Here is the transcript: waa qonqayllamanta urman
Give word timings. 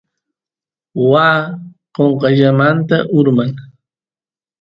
waa 1.11 1.39
qonqayllamanta 1.95 2.97
urman 3.17 3.51